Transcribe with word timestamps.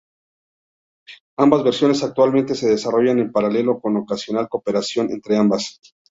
Ambas 1.37 1.63
versiones 1.63 2.01
actualmente 2.03 2.55
se 2.55 2.67
desarrollan 2.67 3.19
en 3.19 3.31
paralelo, 3.31 3.79
con 3.79 3.97
ocasional 3.97 4.49
cooperación 4.49 5.11
entre 5.11 5.37
ambas. 5.37 5.79